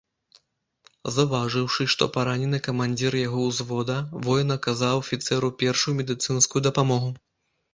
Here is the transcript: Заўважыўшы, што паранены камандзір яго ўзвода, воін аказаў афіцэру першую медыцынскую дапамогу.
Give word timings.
Заўважыўшы, 1.17 1.81
што 1.93 2.07
паранены 2.15 2.61
камандзір 2.67 3.13
яго 3.27 3.39
ўзвода, 3.49 3.99
воін 4.29 4.57
аказаў 4.57 4.95
афіцэру 5.03 5.47
першую 5.61 5.95
медыцынскую 5.99 6.61
дапамогу. 6.71 7.09